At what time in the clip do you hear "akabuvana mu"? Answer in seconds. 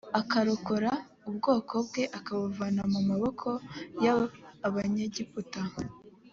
2.17-2.99